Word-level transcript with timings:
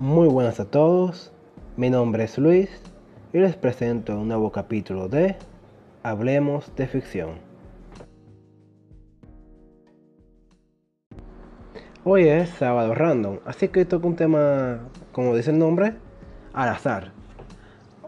Muy 0.00 0.28
buenas 0.28 0.60
a 0.60 0.64
todos, 0.64 1.32
mi 1.76 1.90
nombre 1.90 2.22
es 2.22 2.38
Luis 2.38 2.70
y 3.32 3.38
les 3.38 3.56
presento 3.56 4.16
un 4.16 4.28
nuevo 4.28 4.52
capítulo 4.52 5.08
de 5.08 5.34
Hablemos 6.04 6.72
de 6.76 6.86
Ficción. 6.86 7.30
Hoy 12.04 12.28
es 12.28 12.48
sábado 12.50 12.94
random, 12.94 13.40
así 13.44 13.66
que 13.66 13.84
toco 13.84 14.06
un 14.06 14.14
tema, 14.14 14.88
como 15.10 15.34
dice 15.34 15.50
el 15.50 15.58
nombre, 15.58 15.94
al 16.52 16.68
azar. 16.68 17.10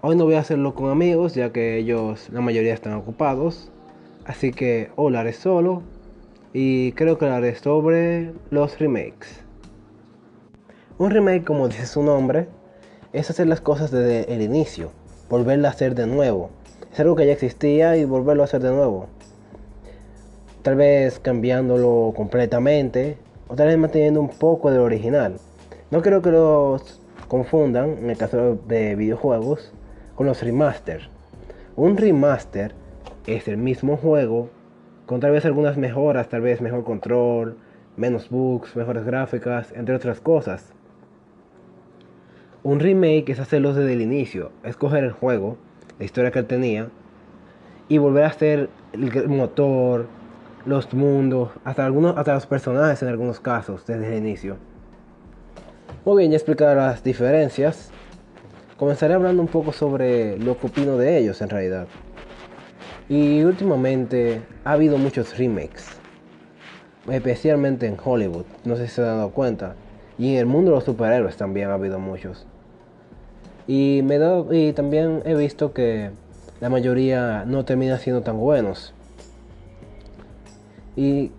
Hoy 0.01 0.15
no 0.15 0.27
voy 0.27 0.35
a 0.35 0.41
hacerlo 0.41 0.77
con 0.77 0.91
amigos 0.91 1.35
ya 1.35 1.51
que 1.51 1.77
ellos, 1.77 2.31
la 2.31 2.41
mayoría 2.41 2.73
están 2.73 2.93
ocupados, 2.93 3.73
así 4.27 4.53
que 4.53 4.93
hoy 4.95 5.13
lo 5.13 5.19
haré 5.19 5.33
solo 5.33 5.83
y 6.53 6.93
creo 6.93 7.19
que 7.19 7.27
lo 7.27 7.33
haré 7.33 7.57
sobre 7.57 8.33
los 8.51 8.79
remakes. 8.79 9.50
Un 11.01 11.11
remake, 11.11 11.45
como 11.45 11.67
dice 11.67 11.87
su 11.87 12.03
nombre, 12.03 12.47
es 13.15 13.31
hacer 13.31 13.47
las 13.47 13.63
cosas 13.63 13.91
desde 13.91 14.35
el 14.35 14.43
inicio, 14.43 14.91
volverlo 15.31 15.67
a 15.67 15.71
hacer 15.71 15.95
de 15.95 16.07
nuevo. 16.07 16.51
Es 16.93 17.01
algo 17.01 17.17
que 17.17 17.25
ya 17.25 17.33
existía 17.33 17.97
y 17.97 18.05
volverlo 18.05 18.43
a 18.43 18.45
hacer 18.45 18.61
de 18.61 18.69
nuevo. 18.69 19.07
Tal 20.61 20.75
vez 20.75 21.19
cambiándolo 21.19 22.13
completamente 22.15 23.17
o 23.49 23.55
tal 23.55 23.69
vez 23.69 23.79
manteniendo 23.79 24.21
un 24.21 24.29
poco 24.29 24.71
del 24.71 24.83
original. 24.83 25.39
No 25.91 26.03
creo 26.03 26.21
que 26.21 26.33
los 26.33 27.01
confundan, 27.29 27.97
en 27.97 28.11
el 28.11 28.19
caso 28.19 28.59
de 28.69 28.95
videojuegos, 28.95 29.73
con 30.17 30.27
los 30.27 30.43
remaster. 30.43 31.09
Un 31.77 31.97
remaster 31.97 32.75
es 33.27 33.49
el 33.49 33.57
mismo 33.57 33.97
juego 33.97 34.51
con 35.07 35.21
tal 35.21 35.31
vez 35.31 35.47
algunas 35.47 35.79
mejoras, 35.79 36.29
tal 36.29 36.43
vez 36.43 36.61
mejor 36.61 36.85
control, 36.85 37.57
menos 37.97 38.29
bugs, 38.29 38.77
mejores 38.77 39.07
gráficas, 39.07 39.73
entre 39.73 39.95
otras 39.95 40.21
cosas. 40.21 40.75
Un 42.63 42.79
remake 42.79 43.31
es 43.31 43.41
hacerlo 43.41 43.73
desde 43.73 43.95
el 43.95 44.03
inicio, 44.03 44.53
es 44.65 44.77
coger 44.77 45.05
el 45.05 45.13
juego, 45.13 45.57
la 45.99 46.05
historia 46.05 46.31
que 46.31 46.41
él 46.41 46.47
tenía, 46.47 46.89
y 47.89 47.97
volver 47.97 48.25
a 48.25 48.29
hacer 48.29 48.69
el 48.93 49.29
motor, 49.29 50.07
los 50.67 50.93
mundos, 50.93 51.51
hasta, 51.65 51.87
algunos, 51.87 52.19
hasta 52.19 52.35
los 52.35 52.45
personajes 52.45 53.03
en 53.03 53.09
algunos 53.09 53.41
casos, 53.41 53.87
desde 53.87 54.09
el 54.09 54.19
inicio. 54.19 54.59
Muy 56.05 56.19
bien, 56.19 56.33
ya 56.33 56.37
explicar 56.37 56.77
las 56.77 57.03
diferencias. 57.03 57.91
Comenzaré 58.77 59.15
hablando 59.15 59.41
un 59.41 59.49
poco 59.49 59.73
sobre 59.73 60.39
lo 60.39 60.59
que 60.59 60.67
opino 60.67 60.99
de 60.99 61.17
ellos 61.17 61.41
en 61.41 61.49
realidad. 61.49 61.87
Y 63.09 63.43
últimamente 63.43 64.43
ha 64.65 64.73
habido 64.73 64.99
muchos 64.99 65.39
remakes, 65.39 65.99
especialmente 67.11 67.87
en 67.87 67.97
Hollywood, 68.03 68.45
no 68.65 68.77
sé 68.77 68.87
si 68.87 68.97
se 68.97 69.01
han 69.01 69.17
dado 69.17 69.31
cuenta. 69.31 69.77
Y 70.19 70.35
en 70.35 70.41
el 70.41 70.47
mundo 70.47 70.73
de 70.73 70.77
los 70.77 70.85
superhéroes 70.85 71.39
también 71.39 71.71
ha 71.71 71.75
habido 71.75 71.99
muchos. 71.99 72.47
Y, 73.71 74.03
me 74.03 74.19
y 74.51 74.73
también 74.73 75.23
he 75.25 75.37
visto 75.37 75.73
que 75.73 76.11
la 76.61 76.69
mayoría 76.69 77.45
no 77.45 77.65
termina 77.65 77.99
siendo 77.99 78.21
tan 78.21 78.37
buenos. 78.37 78.93
Y 80.97 81.31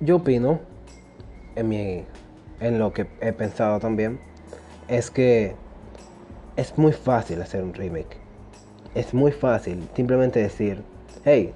yo 0.00 0.16
opino, 0.16 0.60
en, 1.54 1.66
mi, 1.66 2.04
en 2.60 2.78
lo 2.78 2.92
que 2.92 3.06
he 3.22 3.32
pensado 3.32 3.80
también, 3.80 4.20
es 4.88 5.10
que 5.10 5.54
es 6.56 6.76
muy 6.76 6.92
fácil 6.92 7.40
hacer 7.40 7.64
un 7.64 7.72
remake. 7.72 8.18
Es 8.94 9.14
muy 9.14 9.32
fácil 9.32 9.88
simplemente 9.94 10.40
decir, 10.40 10.82
hey. 11.24 11.54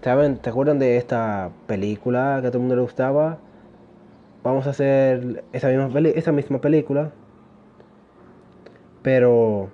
¿Te 0.00 0.10
acuerdan 0.10 0.80
de 0.80 0.96
esta 0.96 1.50
película 1.68 2.40
que 2.40 2.48
a 2.48 2.50
todo 2.50 2.58
el 2.58 2.62
mundo 2.62 2.74
le 2.74 2.82
gustaba? 2.82 3.38
Vamos 4.42 4.66
a 4.66 4.70
hacer 4.70 5.44
esa 5.52 5.68
misma, 5.68 6.00
esa 6.08 6.32
misma 6.32 6.60
película, 6.60 7.12
pero 9.06 9.68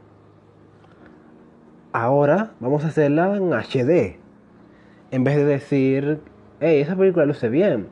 ahora 1.95 2.51
vamos 2.61 2.85
a 2.85 2.89
hacerla 2.89 3.35
en 3.35 3.51
HD. 3.55 4.19
En 5.11 5.25
vez 5.25 5.37
de 5.37 5.47
decir, 5.47 6.21
hey, 6.61 6.83
esa 6.83 6.97
película 6.97 7.25
luce 7.25 7.49
bien. 7.49 7.89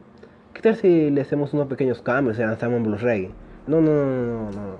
¿Qué 0.53 0.61
tal 0.61 0.77
si 0.77 1.09
le 1.09 1.23
hacemos 1.23 1.55
unos 1.55 1.67
pequeños 1.69 2.03
cambios 2.03 2.39
y 2.39 2.43
lanzamos 2.43 2.77
en 2.77 2.83
Blu-ray? 2.83 3.31
No, 3.67 3.81
no, 3.81 3.91
no, 3.91 4.17
no, 4.17 4.51
no. 4.51 4.77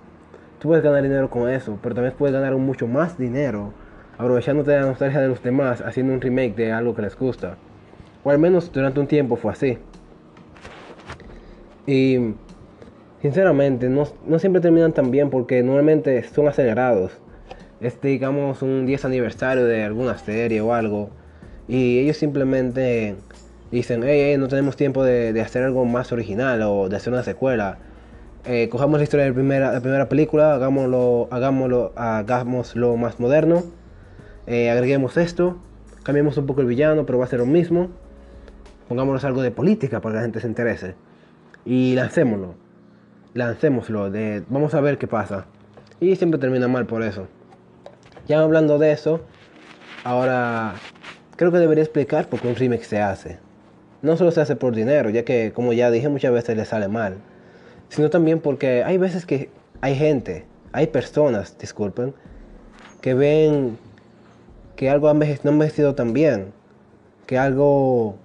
Tú 0.59 0.69
puedes 0.69 0.85
ganar 0.85 1.03
dinero 1.03 1.31
con 1.31 1.49
eso, 1.49 1.79
pero 1.83 1.95
también 1.95 2.15
puedes 2.19 2.35
ganar 2.35 2.55
mucho 2.57 2.87
más 2.87 3.17
dinero 3.17 3.73
aprovechándote 4.19 4.73
de 4.73 4.81
la 4.81 4.87
nostalgia 4.87 5.23
de 5.23 5.29
los 5.29 5.43
demás, 5.43 5.81
haciendo 5.81 6.13
un 6.13 6.21
remake 6.21 6.57
de 6.57 6.73
algo 6.73 6.95
que 6.95 7.01
les 7.01 7.17
gusta. 7.17 7.57
O 8.23 8.31
al 8.31 8.39
menos 8.39 8.71
durante 8.71 9.01
un 9.01 9.07
tiempo 9.07 9.37
fue 9.37 9.53
así. 9.53 9.79
Y 11.87 12.35
sinceramente, 13.23 13.89
no, 13.89 14.07
no 14.27 14.39
siempre 14.39 14.61
terminan 14.61 14.93
tan 14.93 15.11
bien 15.11 15.31
porque 15.31 15.63
normalmente 15.63 16.23
son 16.25 16.49
acelerados. 16.49 17.13
Es 17.81 18.01
digamos 18.01 18.63
un 18.63 18.87
10 18.87 19.05
aniversario 19.07 19.65
de 19.65 19.85
alguna 19.85 20.19
serie 20.19 20.61
o 20.61 20.75
algo. 20.75 21.11
Y 21.69 21.99
ellos 22.01 22.17
simplemente 22.17 23.17
dicen, 23.71 24.03
hey, 24.05 24.37
no 24.39 24.49
tenemos 24.49 24.77
tiempo 24.77 25.05
de, 25.05 25.41
hacer 25.41 25.63
algo 25.63 25.85
más 25.85 26.13
original 26.13 26.63
o 26.63 26.89
de 26.89 26.97
hacer 26.97 27.13
una 27.13 27.23
secuela. 27.23 27.79
Eh, 28.45 28.69
cojamos 28.71 28.99
la 28.99 29.05
historia 29.05 29.25
de 29.25 29.31
la 29.31 29.35
primera, 29.35 29.73
la 29.73 29.81
primera 29.81 30.09
película, 30.09 30.55
hagámoslo, 30.55 31.29
hagámoslo, 31.31 31.93
hagámoslo 31.97 32.97
más 32.97 33.21
moderno 33.21 33.65
eh, 34.47 34.69
agreguemos 34.69 35.17
esto, 35.17 35.59
cambiemos 36.03 36.37
un 36.37 36.47
poco 36.47 36.61
el 36.61 36.67
villano, 36.67 37.07
pero 37.07 37.19
va 37.19 37.25
a 37.25 37.29
ser 37.29 37.39
lo 37.39 37.47
mismo. 37.47 37.89
Pongámonos 38.89 39.23
algo 39.25 39.43
de 39.43 39.53
política 39.53 40.01
para 40.01 40.15
que 40.15 40.17
la 40.17 40.23
gente 40.23 40.41
se 40.41 40.49
interese. 40.49 40.95
Y 41.65 41.95
lancémoslo. 41.95 42.55
Lancémoslo. 43.35 44.11
De, 44.11 44.43
vamos 44.49 44.75
a 44.75 44.81
ver 44.81 44.99
qué 44.99 45.07
pasa. 45.07 45.47
Y 46.01 46.17
siempre 46.17 46.41
termina 46.41 46.69
mal 46.69 46.87
por 46.87 47.03
eso. 47.03 47.27
Ya 48.27 48.41
hablando 48.41 48.79
de 48.79 48.93
eso, 48.93 49.21
ahora 50.05 50.75
creo 51.37 51.53
que 51.53 51.59
debería 51.59 51.85
explicar 51.85 52.29
por 52.29 52.41
qué 52.41 52.49
un 52.49 52.57
remake 52.57 52.85
se 52.85 53.01
hace. 53.01 53.39
No 54.03 54.17
solo 54.17 54.31
se 54.31 54.41
hace 54.41 54.57
por 54.57 54.75
dinero, 54.75 55.11
ya 55.11 55.25
que 55.25 55.53
como 55.53 55.73
ya 55.73 55.91
dije 55.91 56.09
muchas 56.09 56.33
veces 56.33 56.57
le 56.57 56.65
sale 56.65 56.89
mal. 56.89 57.17
Sino 57.89 58.09
también 58.09 58.41
porque 58.41 58.83
hay 58.85 58.99
veces 58.99 59.27
que 59.27 59.51
hay 59.81 59.95
gente, 59.95 60.47
hay 60.73 60.87
personas, 60.87 61.57
disculpen, 61.59 62.15
que 63.01 63.15
ven 63.15 63.79
que 64.77 64.89
algo 64.89 65.13
no 65.13 65.21
ha 65.23 65.53
envejecido 65.53 65.95
tan 65.95 66.13
bien, 66.13 66.53
que 67.27 67.37
algo 67.39 68.17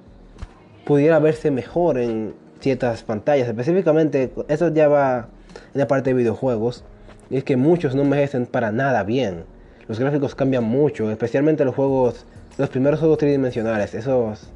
pudiera 0.86 1.20
verse 1.20 1.52
mejor 1.52 1.98
en 1.98 2.34
ciertas 2.60 3.04
pantallas. 3.04 3.48
Específicamente, 3.48 4.32
eso 4.48 4.74
ya 4.74 4.88
va 4.88 5.30
en 5.74 5.80
la 5.80 5.88
parte 5.88 6.12
de 6.12 6.16
videojuegos, 6.16 6.84
y 7.30 7.38
es 7.38 7.44
que 7.44 7.58
muchos 7.58 7.96
no 7.96 8.04
envejecen 8.04 8.46
para 8.46 8.72
nada 8.72 9.04
bien. 9.04 9.44
Los 9.88 10.00
gráficos 10.00 10.36
cambian 10.36 10.64
mucho, 10.64 11.12
especialmente 11.12 11.66
los 11.66 11.76
juegos, 11.76 12.26
los 12.58 12.70
primeros 12.70 13.00
juegos 13.00 13.20
tridimensionales, 13.20 13.94
esos 13.94 14.50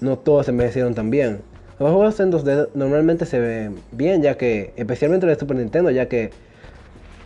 no 0.00 0.18
todos 0.18 0.48
envejecieron 0.48 0.94
tan 0.94 1.10
bien. 1.10 1.40
Los 1.78 1.90
juegos 1.90 2.20
en 2.20 2.32
2D 2.32 2.68
normalmente 2.74 3.26
se 3.26 3.38
ven 3.38 3.76
bien, 3.92 4.22
ya 4.22 4.36
que, 4.36 4.72
especialmente 4.76 5.26
los 5.26 5.36
de 5.36 5.40
Super 5.40 5.56
Nintendo, 5.56 5.90
ya 5.90 6.06
que 6.06 6.30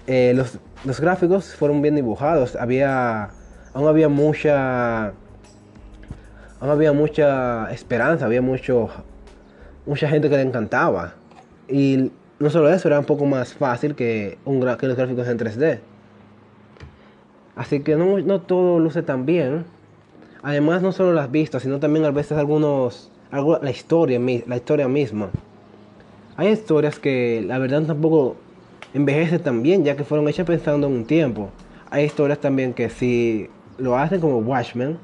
eh, 0.06 0.32
los, 0.34 0.58
los 0.84 1.00
gráficos 1.00 1.54
fueron 1.54 1.82
bien 1.82 1.96
dibujados, 1.96 2.56
había 2.56 3.30
aún 3.74 3.88
había 3.88 4.08
mucha 4.08 5.08
aún 6.60 6.70
había 6.70 6.92
mucha 6.92 7.70
esperanza, 7.72 8.24
había 8.24 8.40
mucho 8.40 8.88
mucha 9.86 10.08
gente 10.08 10.28
que 10.28 10.36
le 10.36 10.42
encantaba. 10.42 11.14
Y 11.68 12.10
no 12.38 12.50
solo 12.50 12.68
eso, 12.68 12.88
era 12.88 12.98
un 12.98 13.06
poco 13.06 13.24
más 13.24 13.54
fácil 13.54 13.94
que, 13.94 14.38
un, 14.44 14.60
que 14.76 14.86
los 14.86 14.96
gráficos 14.96 15.26
en 15.28 15.38
3D. 15.38 15.78
Así 17.54 17.80
que 17.80 17.96
no, 17.96 18.18
no 18.18 18.40
todo 18.42 18.78
luce 18.78 19.02
tan 19.02 19.24
bien. 19.24 19.64
Además, 20.42 20.82
no 20.82 20.92
solo 20.92 21.12
las 21.12 21.30
vistas, 21.30 21.62
sino 21.62 21.80
también 21.80 22.04
a 22.04 22.10
veces 22.10 22.36
algunos, 22.36 23.10
la, 23.30 23.70
historia, 23.70 24.20
la 24.46 24.56
historia 24.56 24.86
misma. 24.88 25.30
Hay 26.36 26.48
historias 26.48 26.98
que 26.98 27.42
la 27.46 27.58
verdad 27.58 27.82
tampoco 27.82 28.36
envejece 28.92 29.38
tan 29.38 29.62
bien, 29.62 29.84
ya 29.84 29.96
que 29.96 30.04
fueron 30.04 30.28
hechas 30.28 30.46
pensando 30.46 30.86
en 30.86 30.92
un 30.92 31.04
tiempo. 31.06 31.50
Hay 31.90 32.04
historias 32.04 32.38
también 32.38 32.74
que 32.74 32.90
si 32.90 33.48
lo 33.78 33.96
hacen 33.96 34.20
como 34.20 34.38
Watchmen, 34.38 34.98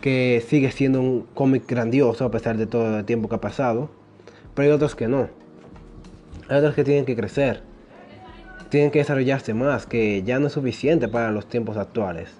que 0.00 0.42
sigue 0.46 0.70
siendo 0.70 1.00
un 1.00 1.26
cómic 1.34 1.68
grandioso 1.68 2.24
a 2.24 2.30
pesar 2.30 2.56
de 2.56 2.66
todo 2.66 2.98
el 2.98 3.04
tiempo 3.04 3.28
que 3.28 3.34
ha 3.34 3.40
pasado, 3.40 3.90
pero 4.54 4.68
hay 4.68 4.74
otros 4.74 4.94
que 4.94 5.08
no. 5.08 5.28
Hay 6.48 6.58
otros 6.58 6.74
que 6.74 6.84
tienen 6.84 7.04
que 7.04 7.14
crecer, 7.14 7.62
tienen 8.70 8.90
que 8.90 9.00
desarrollarse 9.00 9.54
más, 9.54 9.86
que 9.86 10.22
ya 10.22 10.38
no 10.38 10.46
es 10.46 10.52
suficiente 10.52 11.08
para 11.08 11.30
los 11.30 11.46
tiempos 11.46 11.76
actuales. 11.76 12.30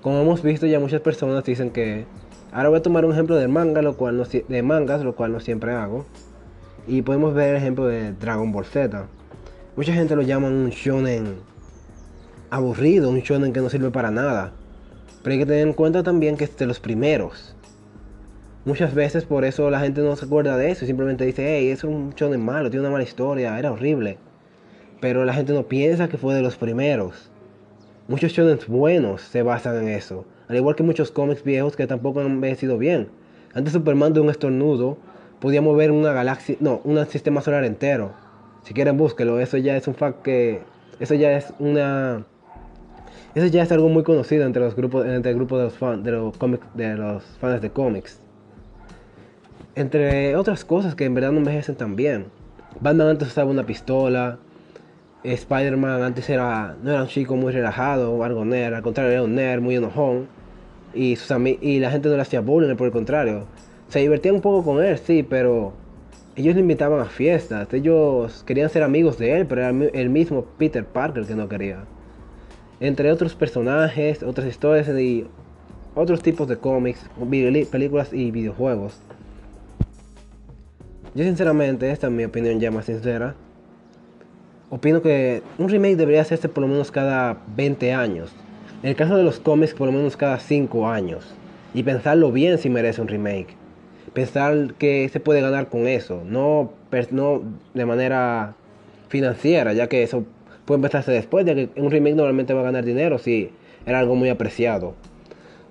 Como 0.00 0.20
hemos 0.22 0.42
visto, 0.42 0.66
ya 0.66 0.80
muchas 0.80 1.00
personas 1.00 1.44
dicen 1.44 1.70
que 1.70 2.06
ahora 2.52 2.70
voy 2.70 2.78
a 2.78 2.82
tomar 2.82 3.04
un 3.04 3.12
ejemplo 3.12 3.36
de 3.36 3.48
manga, 3.48 3.82
lo 3.82 3.96
cual 3.96 4.16
no, 4.16 4.24
de 4.24 4.62
mangas, 4.62 5.02
lo 5.02 5.14
cual 5.14 5.32
no 5.32 5.40
siempre 5.40 5.72
hago, 5.72 6.06
y 6.86 7.02
podemos 7.02 7.34
ver 7.34 7.50
el 7.50 7.56
ejemplo 7.56 7.86
de 7.86 8.12
Dragon 8.12 8.52
Ball 8.52 8.64
Z. 8.64 9.06
Mucha 9.76 9.92
gente 9.92 10.16
lo 10.16 10.22
llama 10.22 10.48
un 10.48 10.70
shonen 10.70 11.36
aburrido, 12.50 13.10
un 13.10 13.20
shonen 13.20 13.52
que 13.52 13.60
no 13.60 13.68
sirve 13.70 13.90
para 13.90 14.10
nada. 14.10 14.52
Pero 15.22 15.32
hay 15.32 15.38
que 15.38 15.46
tener 15.46 15.66
en 15.66 15.74
cuenta 15.74 16.02
también 16.02 16.36
que 16.36 16.44
es 16.44 16.56
de 16.56 16.66
los 16.66 16.80
primeros. 16.80 17.54
Muchas 18.64 18.94
veces 18.94 19.24
por 19.24 19.44
eso 19.44 19.70
la 19.70 19.80
gente 19.80 20.00
no 20.02 20.16
se 20.16 20.26
acuerda 20.26 20.56
de 20.56 20.70
eso. 20.70 20.86
Simplemente 20.86 21.24
dice, 21.24 21.44
hey, 21.46 21.68
es 21.70 21.84
un 21.84 22.10
shonen 22.10 22.44
malo, 22.44 22.70
tiene 22.70 22.82
una 22.82 22.92
mala 22.92 23.04
historia, 23.04 23.58
era 23.58 23.72
horrible. 23.72 24.18
pero 25.00 25.24
la 25.24 25.32
gente 25.32 25.52
no 25.52 25.64
piensa 25.66 26.08
que 26.08 26.18
fue 26.18 26.34
de 26.34 26.42
los 26.42 26.56
primeros. 26.56 27.30
Muchos 28.08 28.32
shonen 28.32 28.58
buenos 28.68 29.22
se 29.22 29.42
basan 29.42 29.76
en 29.82 29.88
eso, 29.88 30.24
al 30.48 30.56
igual 30.56 30.76
que 30.76 30.82
muchos 30.82 31.10
cómics 31.10 31.42
viejos 31.44 31.76
que 31.76 31.86
tampoco 31.86 32.20
han 32.20 32.26
envejecido 32.26 32.76
bien. 32.76 33.08
Antes 33.54 33.72
Superman 33.72 34.12
de 34.12 34.20
un 34.20 34.30
estornudo 34.30 34.98
podía 35.40 35.62
mover 35.62 35.90
una 35.90 36.12
galaxia, 36.12 36.56
no, 36.60 36.80
un 36.84 37.04
sistema 37.06 37.40
solar 37.40 37.64
entero. 37.64 38.12
Si 38.64 38.74
quieren 38.74 38.96
búsquelo, 38.98 39.40
eso 39.40 39.56
ya 39.56 39.76
es 39.76 39.88
un 39.88 39.94
fact 39.94 40.22
que 40.22 40.60
eso 40.98 41.14
ya 41.14 41.32
es 41.32 41.52
una 41.58 42.26
eso 43.34 43.46
ya 43.46 43.62
es 43.62 43.72
algo 43.72 43.88
muy 43.88 44.02
conocido 44.02 44.44
entre 44.44 44.62
los 44.62 44.74
grupos 44.74 45.06
entre 45.06 45.30
el 45.30 45.36
grupo 45.36 45.56
de 45.58 45.64
los 45.64 45.74
fans 45.74 46.04
de 46.04 46.12
los 46.12 46.34
de 46.74 46.96
los 46.96 47.22
fans 47.40 47.60
de 47.60 47.70
cómics. 47.70 48.20
Entre 49.74 50.34
otras 50.36 50.64
cosas 50.64 50.94
que 50.94 51.04
en 51.04 51.14
verdad 51.14 51.32
no 51.32 51.38
envejecen 51.38 51.76
tan 51.76 51.96
bien. 51.96 52.26
Batman 52.80 53.08
antes 53.08 53.28
usaba 53.28 53.50
una 53.50 53.64
pistola. 53.64 54.38
Spider-Man 55.22 56.02
antes 56.02 56.28
era 56.30 56.76
no 56.82 56.90
era 56.90 57.02
un 57.02 57.08
chico 57.08 57.36
muy 57.36 57.52
relajado 57.52 58.12
o 58.12 58.24
algo 58.24 58.44
nerd, 58.44 58.74
al 58.74 58.82
contrario 58.82 59.12
era 59.12 59.22
un 59.22 59.34
nerd 59.34 59.60
muy 59.60 59.76
enojón 59.76 60.26
y 60.94 61.16
sus 61.16 61.36
y 61.60 61.78
la 61.78 61.90
gente 61.90 62.08
no 62.08 62.16
le 62.16 62.22
hacía 62.22 62.40
bullying, 62.40 62.74
por 62.76 62.86
el 62.86 62.92
contrario. 62.92 63.46
Se 63.88 64.00
divertían 64.00 64.36
un 64.36 64.40
poco 64.40 64.64
con 64.64 64.82
él, 64.82 64.98
sí, 64.98 65.22
pero 65.28 65.72
ellos 66.36 66.54
le 66.54 66.60
invitaban 66.62 67.00
a 67.00 67.06
fiestas. 67.06 67.72
Ellos 67.72 68.44
querían 68.46 68.70
ser 68.70 68.82
amigos 68.82 69.18
de 69.18 69.38
él, 69.38 69.46
pero 69.46 69.62
era 69.62 69.70
el 69.70 70.10
mismo 70.10 70.44
Peter 70.58 70.84
Parker 70.84 71.26
que 71.26 71.34
no 71.34 71.48
quería. 71.48 71.84
Entre 72.80 73.12
otros 73.12 73.34
personajes, 73.34 74.22
otras 74.22 74.46
historias 74.46 74.88
y 74.88 75.26
otros 75.94 76.22
tipos 76.22 76.48
de 76.48 76.56
cómics, 76.56 77.04
películas 77.70 78.12
y 78.12 78.30
videojuegos. 78.30 78.98
Yo 81.14 81.24
sinceramente, 81.24 81.90
esta 81.90 82.06
es 82.06 82.12
mi 82.12 82.24
opinión 82.24 82.58
ya 82.58 82.70
más 82.70 82.86
sincera, 82.86 83.34
opino 84.70 85.02
que 85.02 85.42
un 85.58 85.68
remake 85.68 85.96
debería 85.96 86.22
hacerse 86.22 86.48
por 86.48 86.62
lo 86.62 86.68
menos 86.68 86.90
cada 86.90 87.36
20 87.54 87.92
años. 87.92 88.32
En 88.82 88.90
el 88.90 88.96
caso 88.96 89.16
de 89.16 89.24
los 89.24 89.38
cómics, 89.40 89.74
por 89.74 89.86
lo 89.86 89.92
menos 89.92 90.16
cada 90.16 90.38
5 90.38 90.88
años. 90.88 91.34
Y 91.74 91.82
pensarlo 91.82 92.32
bien 92.32 92.58
si 92.58 92.70
merece 92.70 93.00
un 93.00 93.08
remake 93.08 93.60
pensar 94.12 94.74
que 94.74 95.08
se 95.08 95.20
puede 95.20 95.40
ganar 95.40 95.68
con 95.68 95.86
eso, 95.86 96.22
no, 96.24 96.72
no 97.10 97.42
de 97.74 97.86
manera 97.86 98.54
financiera, 99.08 99.72
ya 99.72 99.88
que 99.88 100.02
eso 100.02 100.24
puede 100.64 100.78
empezarse 100.78 101.12
después, 101.12 101.44
ya 101.46 101.54
que 101.54 101.70
un 101.76 101.90
remake 101.90 102.14
normalmente 102.14 102.54
va 102.54 102.60
a 102.60 102.64
ganar 102.64 102.84
dinero 102.84 103.18
si 103.18 103.50
era 103.86 103.98
algo 103.98 104.14
muy 104.14 104.28
apreciado, 104.28 104.94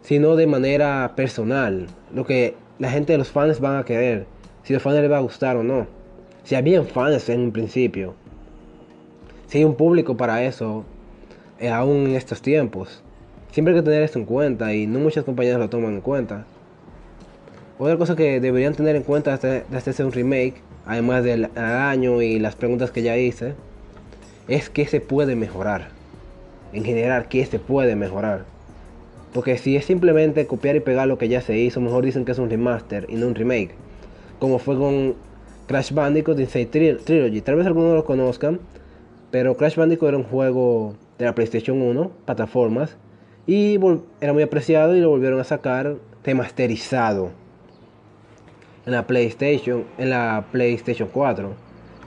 sino 0.01 0.35
de 0.35 0.47
manera 0.47 1.13
personal, 1.15 1.87
lo 2.13 2.25
que 2.25 2.55
la 2.79 2.89
gente 2.89 3.13
de 3.13 3.17
los 3.17 3.29
fans 3.29 3.59
van 3.59 3.77
a 3.77 3.85
querer, 3.85 4.25
si 4.63 4.73
los 4.73 4.81
fans 4.81 4.99
les 4.99 5.11
va 5.11 5.17
a 5.17 5.21
gustar 5.21 5.57
o 5.57 5.63
no, 5.63 5.87
si 6.43 6.55
habían 6.55 6.85
fans 6.85 7.29
en 7.29 7.41
un 7.41 7.51
principio, 7.51 8.15
si 9.47 9.59
hay 9.59 9.63
un 9.63 9.75
público 9.75 10.15
para 10.15 10.43
eso, 10.43 10.85
eh, 11.59 11.69
aún 11.69 12.07
en 12.07 12.15
estos 12.15 12.41
tiempos. 12.41 13.03
Siempre 13.51 13.73
hay 13.73 13.79
que 13.79 13.85
tener 13.85 14.03
esto 14.03 14.19
en 14.19 14.25
cuenta 14.25 14.73
y 14.73 14.85
no 14.85 14.99
muchas 14.99 15.23
compañías 15.23 15.57
lo 15.57 15.69
toman 15.69 15.95
en 15.95 16.01
cuenta. 16.01 16.45
Otra 17.79 17.97
cosa 17.97 18.15
que 18.15 18.39
deberían 18.39 18.75
tener 18.75 18.95
en 18.95 19.03
cuenta 19.03 19.37
de 19.37 19.63
hacerse 19.75 20.03
un 20.03 20.11
remake, 20.11 20.61
además 20.85 21.23
del 21.23 21.49
año 21.55 22.21
y 22.21 22.37
las 22.37 22.55
preguntas 22.55 22.91
que 22.91 23.01
ya 23.01 23.17
hice, 23.17 23.55
es 24.49 24.69
que 24.69 24.87
se 24.87 24.99
puede 24.99 25.35
mejorar. 25.35 25.89
En 26.73 26.83
general, 26.83 27.27
¿qué 27.27 27.45
se 27.45 27.59
puede 27.59 27.95
mejorar? 27.95 28.45
Porque 29.33 29.57
si 29.57 29.75
es 29.75 29.85
simplemente 29.85 30.47
copiar 30.47 30.75
y 30.75 30.79
pegar 30.79 31.07
lo 31.07 31.19
que 31.19 31.29
ya 31.29 31.41
se 31.41 31.57
hizo, 31.57 31.79
mejor 31.79 32.03
dicen 32.03 32.25
que 32.25 32.31
es 32.31 32.39
un 32.39 32.49
remaster 32.49 33.05
y 33.09 33.15
no 33.15 33.27
un 33.27 33.35
remake. 33.35 33.75
Como 34.39 34.57
fue 34.57 34.75
con 34.77 35.15
Crash 35.67 35.93
Bandicoot 35.93 36.39
Insane 36.39 36.65
Trilogy. 36.65 37.41
Tal 37.41 37.55
vez 37.55 37.67
algunos 37.67 37.93
lo 37.93 38.03
conozcan, 38.05 38.59
pero 39.29 39.55
Crash 39.55 39.75
Bandicoot 39.75 40.09
era 40.09 40.17
un 40.17 40.23
juego 40.23 40.95
de 41.19 41.25
la 41.25 41.35
PlayStation 41.35 41.79
1, 41.79 42.11
plataformas, 42.25 42.97
y 43.45 43.79
era 44.19 44.33
muy 44.33 44.41
apreciado 44.41 44.95
y 44.95 45.01
lo 45.01 45.09
volvieron 45.09 45.39
a 45.39 45.43
sacar 45.43 45.97
remasterizado 46.23 47.31
en 48.87 48.93
la 48.93 49.05
PlayStation, 49.05 49.85
en 49.99 50.09
la 50.09 50.45
PlayStation 50.51 51.09
4. 51.11 51.53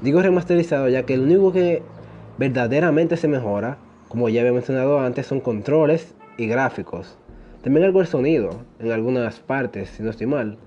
Digo 0.03 0.21
remasterizado 0.23 0.89
ya 0.89 1.05
que 1.05 1.17
lo 1.17 1.23
único 1.25 1.53
que 1.53 1.83
verdaderamente 2.38 3.17
se 3.17 3.29
mejora, 3.29 3.79
como 4.08 4.29
ya 4.29 4.40
había 4.40 4.52
mencionado 4.52 5.00
antes, 5.00 5.26
son 5.26 5.40
controles 5.40 6.14
y 6.37 6.46
gráficos. 6.46 7.19
También 7.62 7.84
algo 7.84 8.00
el 8.00 8.06
sonido, 8.06 8.50
en 8.81 8.90
algunas 8.90 9.40
partes, 9.40 9.90
si 9.90 10.02
no 10.02 10.11
estoy 10.11 10.26
mal. 10.26 10.58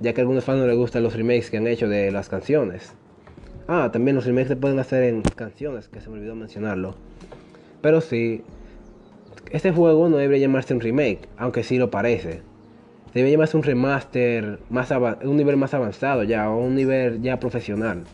Ya 0.00 0.12
que 0.12 0.20
a 0.20 0.22
algunos 0.22 0.44
fans 0.44 0.60
no 0.60 0.66
les 0.66 0.76
gustan 0.76 1.02
los 1.02 1.14
remakes 1.14 1.50
que 1.50 1.58
han 1.58 1.66
hecho 1.66 1.88
de 1.88 2.10
las 2.10 2.28
canciones. 2.28 2.94
Ah, 3.68 3.90
también 3.92 4.16
los 4.16 4.26
remakes 4.26 4.48
se 4.48 4.56
pueden 4.56 4.78
hacer 4.78 5.04
en 5.04 5.22
canciones, 5.22 5.88
que 5.88 6.00
se 6.00 6.08
me 6.08 6.16
olvidó 6.16 6.34
mencionarlo. 6.34 6.96
Pero 7.82 8.00
sí, 8.00 8.42
este 9.50 9.70
juego 9.70 10.08
no 10.08 10.16
debería 10.16 10.46
llamarse 10.46 10.74
un 10.74 10.80
remake, 10.80 11.28
aunque 11.36 11.62
sí 11.62 11.78
lo 11.78 11.90
parece 11.90 12.42
debe 13.14 13.30
llamarse 13.30 13.56
un 13.56 13.62
remaster, 13.62 14.58
más 14.70 14.90
un 14.90 15.36
nivel 15.36 15.56
más 15.56 15.74
avanzado 15.74 16.22
ya, 16.22 16.50
o 16.50 16.58
un 16.58 16.74
nivel 16.74 17.20
ya 17.22 17.38
profesional. 17.40 18.04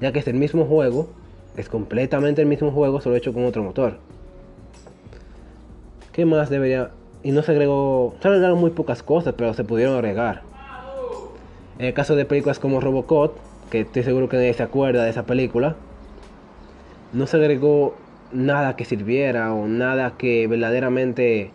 Ya 0.00 0.12
que 0.12 0.20
es 0.20 0.28
el 0.28 0.34
mismo 0.34 0.64
juego, 0.64 1.08
es 1.56 1.68
completamente 1.68 2.40
el 2.42 2.48
mismo 2.48 2.70
juego, 2.70 3.00
solo 3.00 3.16
hecho 3.16 3.32
con 3.32 3.44
otro 3.44 3.62
motor. 3.62 3.98
¿Qué 6.12 6.24
más 6.24 6.50
debería? 6.50 6.90
Y 7.22 7.32
no 7.32 7.42
se 7.42 7.52
agregó, 7.52 8.14
se 8.20 8.28
agregaron 8.28 8.58
muy 8.58 8.70
pocas 8.70 9.02
cosas, 9.02 9.34
pero 9.36 9.52
se 9.54 9.64
pudieron 9.64 9.94
agregar. 9.94 10.42
En 11.78 11.86
el 11.86 11.94
caso 11.94 12.16
de 12.16 12.24
películas 12.24 12.58
como 12.58 12.80
Robocop, 12.80 13.36
que 13.70 13.80
estoy 13.80 14.02
seguro 14.02 14.28
que 14.28 14.36
nadie 14.36 14.54
se 14.54 14.62
acuerda 14.62 15.04
de 15.04 15.10
esa 15.10 15.24
película, 15.24 15.76
no 17.12 17.26
se 17.26 17.36
agregó 17.36 17.94
nada 18.32 18.76
que 18.76 18.84
sirviera 18.84 19.52
o 19.52 19.66
nada 19.66 20.14
que 20.16 20.46
verdaderamente 20.46 21.52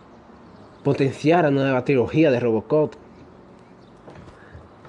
potenciar 0.84 1.46
a 1.46 1.48
una 1.48 1.62
nueva 1.62 1.84
trilogía 1.84 2.30
de 2.30 2.40
Robocop. 2.40 2.94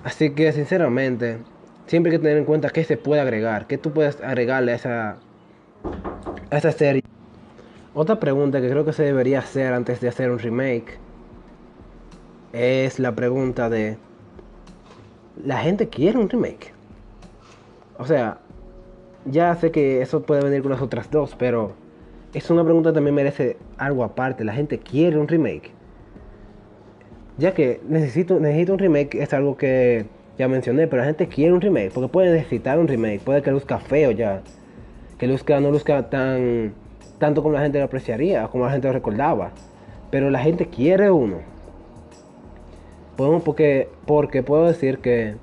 Así 0.04 0.31
que 0.31 0.51
sinceramente, 0.51 1.39
siempre 1.88 2.12
hay 2.12 2.18
que 2.18 2.24
tener 2.24 2.38
en 2.38 2.45
cuenta 2.45 2.69
qué 2.69 2.84
se 2.84 2.98
puede 2.98 3.22
agregar, 3.22 3.68
qué 3.68 3.78
tú 3.78 3.92
puedes 3.92 4.22
agregarle 4.22 4.74
a 4.74 4.75
esa, 4.75 5.18
a 6.51 6.57
esa 6.57 6.72
serie. 6.72 7.04
Otra 7.94 8.19
pregunta 8.19 8.62
que 8.62 8.69
creo 8.69 8.86
que 8.86 8.94
se 8.94 9.04
debería 9.04 9.39
hacer 9.39 9.74
antes 9.74 10.00
de 10.00 10.07
hacer 10.07 10.30
un 10.30 10.39
remake 10.39 11.00
es 12.54 13.00
la 13.00 13.13
pregunta 13.16 13.69
de, 13.69 13.98
¿la 15.44 15.57
gente 15.57 15.89
quiere 15.89 16.18
un 16.18 16.30
remake? 16.30 16.74
O 17.98 18.06
sea, 18.06 18.38
ya 19.25 19.56
sé 19.56 19.72
que 19.72 20.01
eso 20.01 20.22
puede 20.22 20.44
venir 20.44 20.62
con 20.62 20.71
las 20.71 20.81
otras 20.81 21.09
dos, 21.09 21.35
pero 21.35 21.73
es 22.33 22.50
una 22.52 22.64
pregunta 22.64 22.92
que 22.92 22.95
también 22.95 23.16
merece 23.16 23.57
algo 23.78 24.04
aparte. 24.04 24.44
¿La 24.44 24.54
gente 24.54 24.78
quiere 24.78 25.18
un 25.18 25.28
remake? 25.28 25.71
ya 27.38 27.54
que 27.54 27.80
necesito, 27.88 28.40
necesito 28.40 28.73
un 28.73 28.80
remake, 28.80 29.16
es 29.16 29.33
algo 29.33 29.57
que 29.57 30.06
ya 30.38 30.48
mencioné, 30.48 30.88
pero 30.88 31.02
la 31.02 31.08
gente 31.08 31.28
quiere 31.28 31.54
un 31.54 31.62
remake, 31.62 31.92
porque 31.94 32.10
puede 32.10 32.32
necesitar 32.32 32.80
un 32.80 32.88
remake, 32.88 33.20
puede 33.20 33.42
que 33.42 33.52
luzca 33.52 33.80
feo 33.80 34.12
ya, 34.12 34.42
que 35.18 35.28
luzca, 35.28 35.60
no 35.60 35.72
luzca 35.72 36.10
tan 36.10 36.74
tanto 37.18 37.42
como 37.42 37.56
la 37.56 37.62
gente 37.62 37.80
lo 37.80 37.86
apreciaría, 37.86 38.48
como 38.48 38.66
la 38.66 38.72
gente 38.72 38.88
lo 38.88 38.94
recordaba, 38.94 39.52
pero 40.12 40.30
la 40.30 40.40
gente 40.40 40.68
quiere 40.68 41.10
uno. 41.10 41.38
porque, 43.44 43.90
porque 44.06 44.44
puedo 44.44 44.66
decir 44.68 45.00
que 45.00 45.36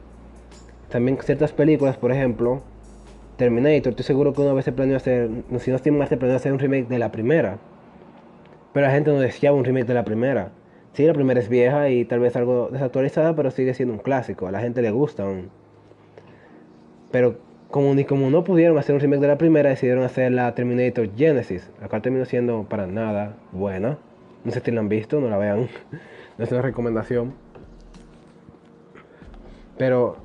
también 0.88 1.18
ciertas 1.20 1.52
películas, 1.52 1.96
por 1.96 2.12
ejemplo, 2.12 2.62
Terminator, 3.36 3.90
estoy 3.90 4.04
seguro 4.04 4.32
que 4.32 4.42
una 4.42 4.52
vez 4.52 4.64
se 4.64 4.70
planeó 4.72 4.96
hacer, 4.96 5.28
si 5.58 5.70
no 5.70 5.76
estoy 5.76 5.90
mal, 5.90 6.06
se 6.06 6.16
planeó 6.16 6.36
hacer 6.36 6.52
un 6.52 6.60
remake 6.60 6.86
de 6.86 6.98
la 7.00 7.10
primera, 7.10 7.58
pero 8.72 8.86
la 8.86 8.92
gente 8.92 9.10
no 9.10 9.18
deseaba 9.18 9.56
un 9.56 9.64
remake 9.64 9.86
de 9.86 9.94
la 9.94 10.04
primera 10.04 10.52
Sí, 10.94 11.04
la 11.04 11.12
primera 11.12 11.40
es 11.40 11.48
vieja 11.48 11.90
y 11.90 12.04
tal 12.04 12.20
vez 12.20 12.36
algo 12.36 12.68
desactualizada, 12.70 13.34
pero 13.34 13.50
sigue 13.50 13.74
siendo 13.74 13.94
un 13.94 14.00
clásico. 14.00 14.46
A 14.46 14.52
la 14.52 14.60
gente 14.60 14.80
le 14.80 14.92
gusta 14.92 15.24
aún. 15.24 15.50
Pero 17.10 17.36
como 17.68 17.92
ni 17.94 18.04
como 18.04 18.30
no 18.30 18.44
pudieron 18.44 18.78
hacer 18.78 18.94
un 18.94 19.00
remake 19.00 19.20
de 19.20 19.26
la 19.26 19.38
primera, 19.38 19.70
decidieron 19.70 20.04
hacer 20.04 20.30
la 20.30 20.54
Terminator 20.54 21.08
Genesis, 21.16 21.68
la 21.80 21.88
cual 21.88 22.02
terminó 22.02 22.24
siendo 22.24 22.62
para 22.68 22.86
nada 22.86 23.34
buena. 23.50 23.98
No 24.44 24.52
sé 24.52 24.60
si 24.60 24.70
la 24.70 24.80
han 24.80 24.88
visto, 24.88 25.20
no 25.20 25.28
la 25.28 25.36
vean. 25.36 25.68
no 26.38 26.44
es 26.44 26.52
una 26.52 26.62
recomendación. 26.62 27.34
Pero 29.76 30.16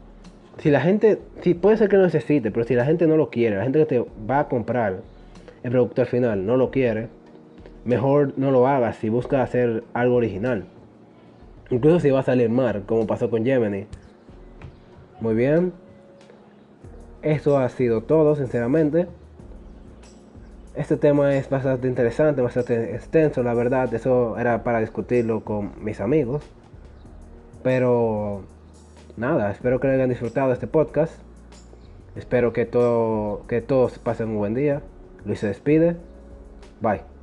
si 0.59 0.69
la 0.69 0.81
gente, 0.81 1.19
si 1.41 1.55
puede 1.55 1.77
ser 1.77 1.89
que 1.89 1.97
lo 1.97 2.03
necesite, 2.03 2.51
pero 2.51 2.65
si 2.67 2.75
la 2.75 2.85
gente 2.85 3.07
no 3.07 3.17
lo 3.17 3.31
quiere, 3.31 3.57
la 3.57 3.63
gente 3.63 3.79
que 3.79 3.85
te 3.85 4.05
va 4.29 4.41
a 4.41 4.47
comprar 4.47 5.01
el 5.63 5.71
producto 5.71 6.01
al 6.01 6.07
final 6.07 6.45
no 6.45 6.57
lo 6.57 6.69
quiere, 6.69 7.07
mejor 7.89 8.33
no 8.37 8.51
lo 8.51 8.67
hagas 8.67 8.97
si 8.97 9.09
buscas 9.09 9.41
hacer 9.41 9.83
algo 9.93 10.15
original. 10.15 10.65
Incluso 11.71 11.99
si 11.99 12.11
va 12.11 12.19
a 12.19 12.23
salir 12.23 12.49
mal, 12.49 12.83
como 12.85 13.07
pasó 13.07 13.29
con 13.29 13.43
Gemini. 13.43 13.87
Muy 15.19 15.33
bien. 15.33 15.73
Eso 17.21 17.57
ha 17.57 17.67
sido 17.69 18.03
todo, 18.03 18.35
sinceramente. 18.35 19.07
Este 20.75 20.97
tema 20.97 21.35
es 21.35 21.49
bastante 21.49 21.87
interesante, 21.87 22.41
bastante 22.41 22.95
extenso, 22.95 23.43
la 23.43 23.53
verdad. 23.53 23.93
Eso 23.93 24.37
era 24.37 24.63
para 24.63 24.79
discutirlo 24.79 25.43
con 25.43 25.83
mis 25.83 25.99
amigos. 25.99 26.43
Pero 27.63 28.43
nada, 29.17 29.51
espero 29.51 29.79
que 29.79 29.87
hayan 29.87 30.09
disfrutado 30.09 30.53
este 30.53 30.67
podcast. 30.67 31.13
Espero 32.15 32.53
que, 32.53 32.65
todo, 32.65 33.45
que 33.47 33.61
todos 33.61 33.97
pasen 33.99 34.29
un 34.29 34.37
buen 34.37 34.53
día. 34.53 34.81
Luis 35.25 35.39
se 35.39 35.47
despide. 35.47 35.97
Bye. 36.81 37.18